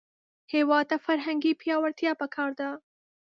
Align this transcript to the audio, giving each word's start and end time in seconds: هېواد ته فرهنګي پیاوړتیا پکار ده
هېواد 0.53 0.85
ته 0.91 0.97
فرهنګي 1.05 1.51
پیاوړتیا 1.61 2.11
پکار 2.21 2.51
ده 2.59 2.69